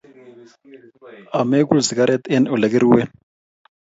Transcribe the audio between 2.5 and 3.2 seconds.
olegiruen